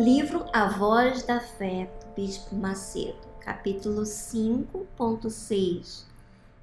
Livro 0.00 0.46
A 0.50 0.66
Voz 0.66 1.24
da 1.24 1.40
Fé, 1.40 1.90
do 2.00 2.14
Bispo 2.14 2.56
Macedo, 2.56 3.18
capítulo 3.38 4.04
5.6 4.04 6.04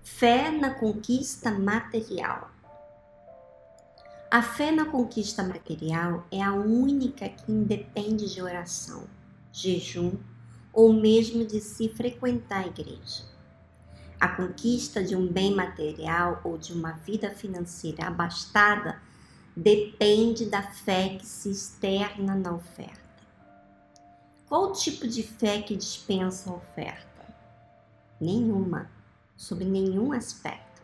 Fé 0.01 0.49
na 0.49 0.71
conquista 0.71 1.51
material. 1.51 2.49
A 4.31 4.41
fé 4.41 4.71
na 4.71 4.85
conquista 4.85 5.43
material 5.43 6.25
é 6.31 6.41
a 6.41 6.51
única 6.51 7.29
que 7.29 7.51
independe 7.51 8.33
de 8.33 8.41
oração, 8.41 9.03
jejum 9.53 10.13
ou 10.73 10.91
mesmo 10.91 11.45
de 11.45 11.61
se 11.61 11.89
frequentar 11.89 12.63
a 12.63 12.67
igreja. 12.67 13.23
A 14.19 14.29
conquista 14.29 15.03
de 15.03 15.15
um 15.15 15.27
bem 15.27 15.53
material 15.53 16.41
ou 16.43 16.57
de 16.57 16.73
uma 16.73 16.93
vida 16.93 17.29
financeira 17.29 18.07
abastada 18.07 18.99
depende 19.55 20.47
da 20.47 20.63
fé 20.63 21.17
que 21.19 21.25
se 21.27 21.51
externa 21.51 22.33
na 22.33 22.55
oferta. 22.55 23.06
Qual 24.47 24.69
o 24.69 24.71
tipo 24.71 25.05
de 25.05 25.23
fé 25.23 25.61
que 25.61 25.75
dispensa 25.75 26.49
a 26.49 26.53
oferta? 26.53 27.35
Nenhuma, 28.19 28.89
sob 29.35 29.65
nenhum 29.65 30.13
aspecto. 30.13 30.81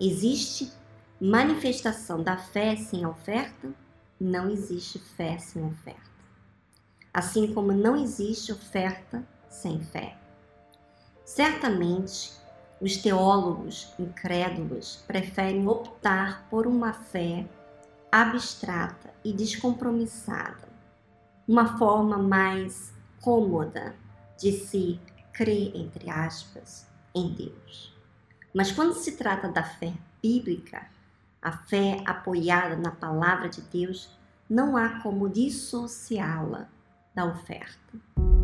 Existe 0.00 0.72
manifestação 1.20 2.24
da 2.24 2.36
fé 2.36 2.74
sem 2.74 3.06
oferta? 3.06 3.72
Não 4.18 4.50
existe 4.50 4.98
fé 4.98 5.38
sem 5.38 5.64
oferta. 5.64 6.10
Assim 7.14 7.54
como 7.54 7.70
não 7.70 7.96
existe 7.96 8.50
oferta 8.50 9.24
sem 9.48 9.80
fé. 9.84 10.18
Certamente, 11.24 12.32
os 12.80 12.96
teólogos 12.96 13.94
incrédulos 13.96 15.04
preferem 15.06 15.68
optar 15.68 16.48
por 16.50 16.66
uma 16.66 16.92
fé 16.92 17.48
abstrata 18.10 19.14
e 19.24 19.32
descompromissada 19.32 20.75
uma 21.46 21.78
forma 21.78 22.18
mais 22.18 22.92
cômoda 23.20 23.94
de 24.38 24.52
se 24.52 25.00
crer, 25.32 25.72
entre 25.74 26.10
aspas, 26.10 26.86
em 27.14 27.32
Deus. 27.34 27.94
Mas 28.54 28.72
quando 28.72 28.94
se 28.94 29.12
trata 29.16 29.48
da 29.48 29.62
fé 29.62 29.92
bíblica, 30.22 30.86
a 31.40 31.52
fé 31.52 32.02
apoiada 32.06 32.76
na 32.76 32.90
palavra 32.90 33.48
de 33.48 33.60
Deus, 33.60 34.10
não 34.48 34.76
há 34.76 35.00
como 35.00 35.28
dissociá-la 35.28 36.68
da 37.14 37.24
oferta. 37.26 38.35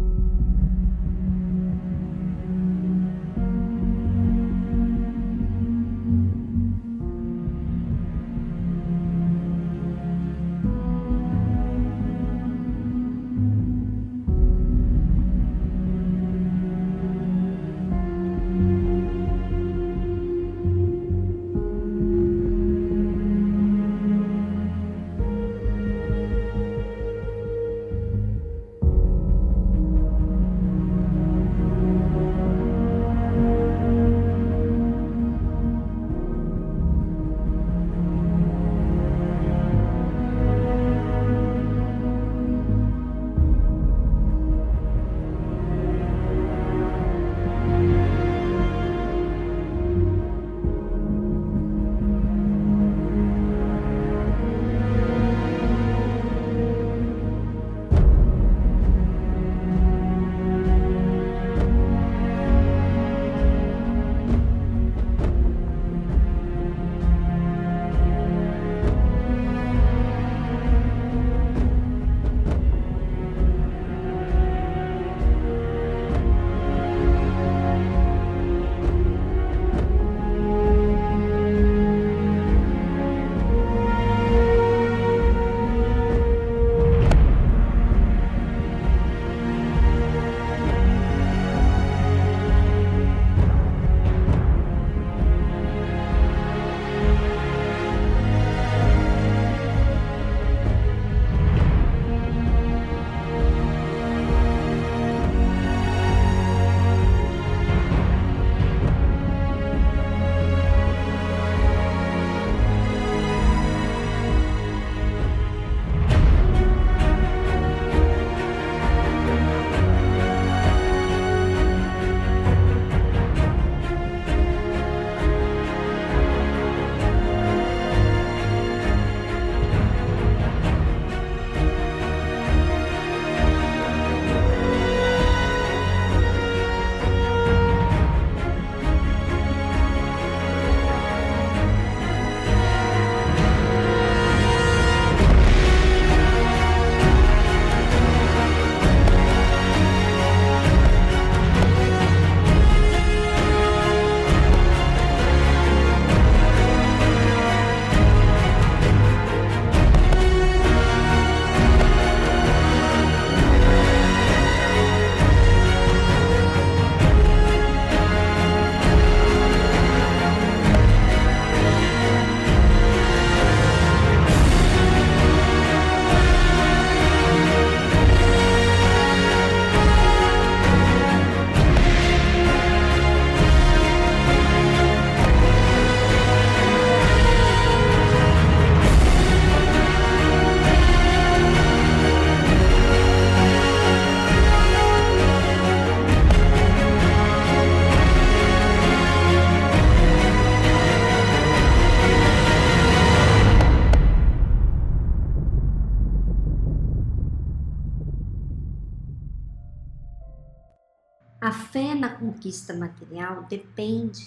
A 211.53 211.55
fé 211.55 211.95
na 211.95 212.09
conquista 212.09 212.73
material 212.73 213.43
depende 213.43 214.27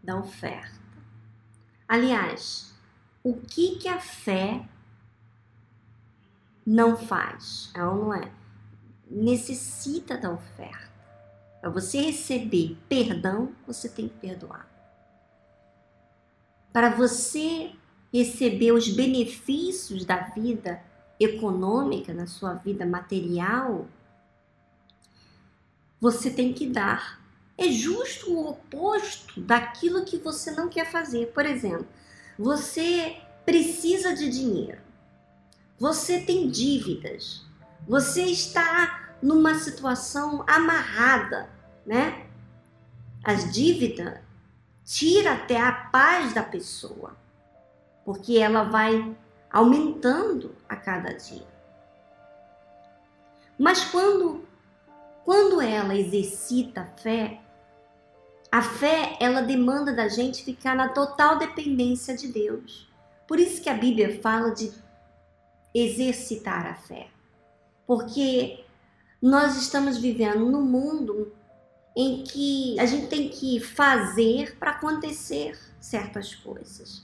da 0.00 0.16
oferta. 0.16 0.78
Aliás, 1.88 2.72
o 3.20 3.34
que 3.34 3.80
que 3.80 3.88
a 3.88 3.98
fé 3.98 4.64
não 6.64 6.96
faz, 6.96 7.72
ela 7.74 7.92
não 7.92 8.14
é, 8.14 8.30
necessita 9.10 10.16
da 10.16 10.30
oferta. 10.30 10.92
Para 11.60 11.68
você 11.68 12.00
receber 12.00 12.78
perdão, 12.88 13.52
você 13.66 13.88
tem 13.88 14.08
que 14.08 14.18
perdoar. 14.18 14.70
Para 16.72 16.90
você 16.90 17.72
receber 18.14 18.70
os 18.70 18.86
benefícios 18.86 20.04
da 20.04 20.28
vida 20.28 20.80
econômica, 21.18 22.14
na 22.14 22.28
sua 22.28 22.54
vida 22.54 22.86
material, 22.86 23.88
você 26.02 26.30
tem 26.30 26.52
que 26.52 26.66
dar. 26.66 27.22
É 27.56 27.68
justo 27.70 28.34
o 28.34 28.48
oposto 28.50 29.40
daquilo 29.40 30.04
que 30.04 30.18
você 30.18 30.50
não 30.50 30.68
quer 30.68 30.90
fazer. 30.90 31.28
Por 31.28 31.46
exemplo, 31.46 31.86
você 32.36 33.18
precisa 33.46 34.12
de 34.12 34.28
dinheiro, 34.28 34.80
você 35.78 36.20
tem 36.20 36.50
dívidas, 36.50 37.46
você 37.86 38.22
está 38.22 39.14
numa 39.22 39.54
situação 39.54 40.44
amarrada, 40.48 41.48
né? 41.86 42.26
As 43.22 43.52
dívidas 43.52 44.18
tira 44.84 45.34
até 45.34 45.60
a 45.60 45.70
paz 45.70 46.32
da 46.32 46.42
pessoa, 46.42 47.16
porque 48.04 48.38
ela 48.38 48.64
vai 48.64 49.16
aumentando 49.48 50.56
a 50.68 50.74
cada 50.74 51.12
dia. 51.12 51.46
Mas 53.56 53.84
quando 53.84 54.50
quando 55.24 55.60
ela 55.60 55.94
exercita 55.94 56.82
a 56.82 56.86
fé, 56.86 57.40
a 58.50 58.60
fé 58.60 59.16
ela 59.20 59.40
demanda 59.40 59.92
da 59.94 60.08
gente 60.08 60.44
ficar 60.44 60.76
na 60.76 60.88
total 60.88 61.38
dependência 61.38 62.16
de 62.16 62.28
Deus. 62.28 62.90
Por 63.26 63.40
isso 63.40 63.62
que 63.62 63.70
a 63.70 63.74
Bíblia 63.74 64.20
fala 64.20 64.50
de 64.50 64.70
exercitar 65.74 66.66
a 66.66 66.74
fé. 66.74 67.08
Porque 67.86 68.64
nós 69.20 69.56
estamos 69.56 69.98
vivendo 69.98 70.50
num 70.50 70.62
mundo 70.62 71.32
em 71.96 72.24
que 72.24 72.78
a 72.80 72.86
gente 72.86 73.06
tem 73.06 73.28
que 73.28 73.60
fazer 73.60 74.56
para 74.58 74.72
acontecer 74.72 75.58
certas 75.80 76.34
coisas. 76.34 77.02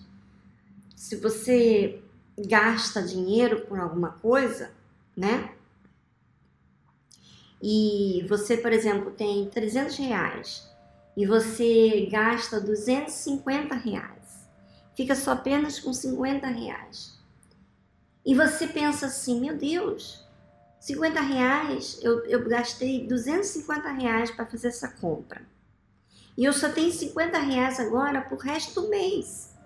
Se 0.96 1.16
você 1.16 2.02
gasta 2.36 3.02
dinheiro 3.02 3.66
por 3.66 3.78
alguma 3.78 4.10
coisa, 4.12 4.70
né? 5.16 5.54
E 7.62 8.25
você, 8.28 8.56
por 8.56 8.72
exemplo, 8.72 9.10
tem 9.10 9.49
300 9.49 9.96
reais 9.96 10.69
e 11.16 11.26
você 11.26 12.08
gasta 12.10 12.60
250 12.60 13.75
reais, 13.75 14.49
fica 14.94 15.16
só 15.16 15.32
apenas 15.32 15.81
com 15.81 15.93
50 15.93 16.46
reais. 16.46 17.19
E 18.25 18.34
você 18.34 18.66
pensa 18.66 19.06
assim, 19.06 19.40
meu 19.40 19.56
Deus, 19.56 20.25
50 20.78 21.20
reais, 21.20 21.99
eu, 22.02 22.25
eu 22.26 22.49
gastei 22.49 23.06
250 23.06 23.90
reais 23.90 24.31
para 24.31 24.46
fazer 24.46 24.69
essa 24.69 24.88
compra. 24.88 25.43
E 26.37 26.44
eu 26.44 26.52
só 26.52 26.69
tenho 26.69 26.93
50 26.93 27.37
reais 27.38 27.81
agora 27.81 28.20
pro 28.20 28.38
resto 28.38 28.81
do 28.81 28.88
mês. 28.88 29.56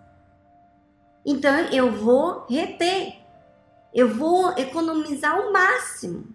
Então 1.25 1.55
eu 1.71 1.93
vou 1.93 2.47
reter, 2.49 3.19
eu 3.95 4.09
vou 4.09 4.57
economizar 4.57 5.39
o 5.39 5.53
máximo. 5.53 6.35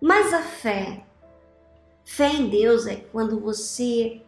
Mas 0.00 0.32
a 0.32 0.42
fé, 0.42 1.04
fé 2.04 2.28
em 2.28 2.48
Deus 2.48 2.86
é 2.86 2.96
quando 2.96 3.40
você 3.40 4.22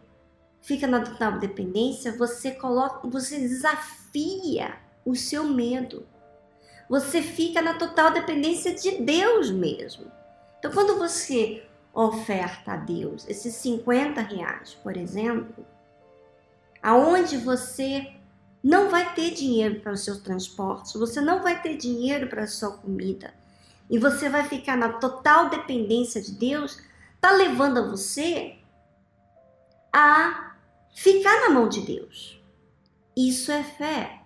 fica 0.61 0.85
na 0.85 1.01
total 1.01 1.39
dependência, 1.39 2.17
você 2.17 2.51
coloca, 2.51 3.07
você 3.07 3.39
desafia 3.39 4.77
o 5.05 5.15
seu 5.15 5.43
medo 5.43 6.05
você 6.91 7.21
fica 7.21 7.61
na 7.61 7.75
total 7.75 8.11
dependência 8.11 8.75
de 8.75 8.97
Deus 8.97 9.49
mesmo. 9.49 10.11
Então, 10.59 10.73
quando 10.73 10.97
você 10.97 11.63
oferta 11.93 12.73
a 12.73 12.75
Deus 12.75 13.25
esses 13.29 13.55
50 13.55 14.19
reais, 14.19 14.73
por 14.73 14.97
exemplo, 14.97 15.65
aonde 16.83 17.37
você 17.37 18.11
não 18.61 18.89
vai 18.89 19.15
ter 19.15 19.31
dinheiro 19.31 19.79
para 19.79 19.93
os 19.93 20.03
seus 20.03 20.17
transportes, 20.17 20.91
você 20.91 21.21
não 21.21 21.41
vai 21.41 21.61
ter 21.61 21.77
dinheiro 21.77 22.27
para 22.27 22.43
a 22.43 22.47
sua 22.47 22.71
comida, 22.71 23.33
e 23.91 23.99
você 23.99 24.29
vai 24.29 24.47
ficar 24.47 24.77
na 24.77 24.93
total 24.93 25.49
dependência 25.49 26.21
de 26.21 26.31
Deus, 26.31 26.81
tá 27.19 27.31
levando 27.33 27.91
você 27.91 28.57
a 29.91 30.55
ficar 30.95 31.41
na 31.41 31.49
mão 31.49 31.67
de 31.67 31.81
Deus. 31.81 32.41
Isso 33.15 33.51
é 33.51 33.61
fé. 33.61 34.21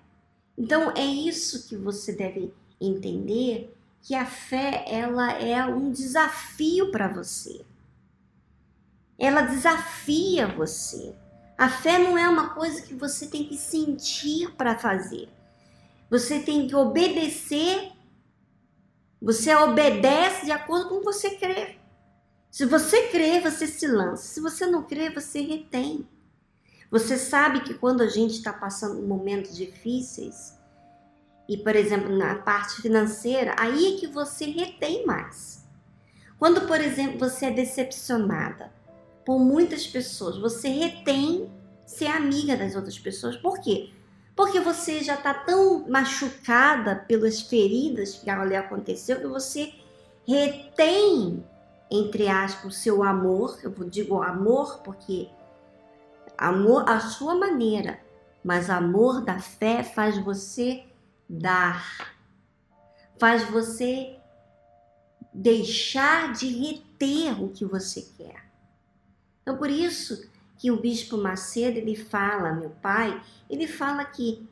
Então 0.56 0.92
é 0.92 1.04
isso 1.04 1.68
que 1.68 1.76
você 1.76 2.14
deve 2.14 2.54
entender 2.80 3.76
que 4.04 4.14
a 4.14 4.26
fé 4.26 4.86
ela 4.88 5.32
é 5.34 5.66
um 5.66 5.92
desafio 5.92 6.92
para 6.92 7.08
você. 7.08 7.66
Ela 9.18 9.42
desafia 9.42 10.46
você. 10.46 11.16
A 11.58 11.70
fé 11.70 11.98
não 11.98 12.16
é 12.16 12.30
uma 12.30 12.50
coisa 12.50 12.84
que 12.84 12.94
você 12.94 13.26
tem 13.26 13.46
que 13.46 13.58
sentir 13.58 14.52
para 14.52 14.78
fazer. 14.78 15.28
Você 16.10 16.40
tem 16.40 16.68
que 16.68 16.76
obedecer. 16.76 17.94
Você 19.22 19.54
obedece 19.56 20.46
de 20.46 20.52
acordo 20.52 20.90
com 20.90 21.02
você 21.02 21.32
crer. 21.32 21.80
Se 22.52 22.66
você 22.66 23.08
crer, 23.08 23.42
você 23.42 23.68
se 23.68 23.88
lança. 23.88 24.24
Se 24.24 24.40
você 24.40 24.66
não 24.66 24.84
crer, 24.84 25.14
você 25.14 25.42
retém. 25.42 26.08
Você 26.92 27.18
sabe 27.18 27.62
que 27.62 27.74
quando 27.74 28.02
a 28.02 28.08
gente 28.08 28.36
está 28.36 28.54
passando 28.54 29.02
momentos 29.02 29.56
difíceis, 29.56 30.56
e, 31.48 31.58
por 31.58 31.76
exemplo, 31.76 32.16
na 32.16 32.36
parte 32.36 32.82
financeira, 32.82 33.56
aí 33.58 33.96
é 33.96 34.00
que 34.00 34.08
você 34.08 34.46
retém 34.46 35.06
mais. 35.06 35.66
Quando, 36.40 36.68
por 36.68 36.82
exemplo, 36.82 37.20
você 37.20 37.48
é 37.48 37.52
decepcionada 37.52 38.72
por 39.26 39.40
muitas 39.40 39.86
pessoas, 39.88 40.38
você 40.38 40.70
retém 40.70 41.52
ser 41.86 42.08
amiga 42.08 42.56
das 42.58 42.76
outras 42.76 42.98
pessoas. 42.98 43.38
Por 43.38 43.60
quê? 43.60 43.92
Porque 44.36 44.60
você 44.60 45.02
já 45.02 45.16
está 45.16 45.34
tão 45.34 45.88
machucada 45.88 46.96
pelas 46.96 47.42
feridas 47.42 48.16
que 48.16 48.30
ali 48.30 48.56
aconteceu 48.56 49.22
que 49.22 49.28
você 49.28 49.74
retém, 50.28 51.46
entre 51.90 52.28
aspas, 52.28 52.66
o 52.66 52.78
seu 52.78 53.04
amor. 53.04 53.58
Eu 53.64 53.72
digo 53.90 54.22
amor 54.22 54.80
porque 54.80 55.30
amor 56.38 56.90
a 56.90 57.00
sua 57.00 57.36
maneira, 57.36 58.00
mas 58.44 58.70
amor 58.70 59.22
da 59.22 59.40
fé 59.40 59.84
faz 59.84 60.18
você 60.18 60.84
dar, 61.30 62.14
faz 63.18 63.44
você 63.50 64.20
deixar 65.34 66.34
de 66.34 66.48
reter 66.48 67.42
o 67.42 67.50
que 67.50 67.64
você 67.64 68.02
quer. 68.18 68.46
Então, 69.42 69.58
por 69.58 69.70
isso 69.70 70.30
que 70.58 70.72
o 70.72 70.80
bispo 70.80 71.18
Macedo 71.18 71.78
ele 71.78 71.96
fala, 71.96 72.54
meu 72.54 72.70
pai, 72.70 73.22
ele 73.50 73.68
fala 73.68 74.06
que 74.06 74.48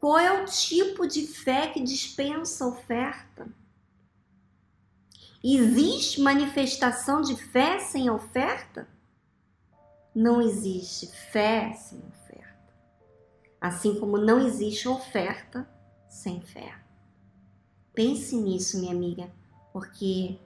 qual 0.00 0.18
é 0.18 0.42
o 0.42 0.44
tipo 0.44 1.06
de 1.06 1.26
fé 1.26 1.68
que 1.68 1.82
dispensa 1.82 2.66
oferta? 2.66 3.48
Existe 5.42 6.20
manifestação 6.20 7.20
de 7.20 7.36
fé 7.36 7.78
sem 7.78 8.10
oferta? 8.10 8.88
Não 10.14 10.40
existe 10.40 11.06
fé 11.06 11.72
sem 11.72 11.98
oferta. 11.98 12.74
Assim 13.60 13.98
como 13.98 14.16
não 14.16 14.46
existe 14.46 14.88
oferta 14.88 15.68
sem 16.08 16.40
fé. 16.40 16.78
Pense 17.94 18.36
nisso, 18.36 18.78
minha 18.78 18.92
amiga, 18.92 19.30
porque 19.72 20.38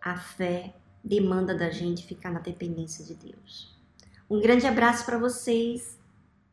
a 0.00 0.16
fé 0.16 0.74
demanda 1.08 1.54
da 1.54 1.70
gente 1.70 2.06
ficar 2.06 2.30
na 2.30 2.40
dependência 2.40 3.04
de 3.04 3.14
Deus. 3.14 3.74
Um 4.28 4.40
grande 4.40 4.66
abraço 4.66 5.06
para 5.06 5.16
vocês 5.18 5.98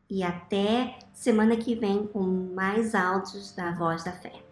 e 0.08 0.22
até 0.22 0.98
semana 1.12 1.56
que 1.56 1.74
vem 1.74 2.06
com 2.06 2.22
mais 2.54 2.94
áudios 2.94 3.52
da 3.52 3.72
Voz 3.72 4.02
da 4.02 4.12
Fé. 4.12 4.45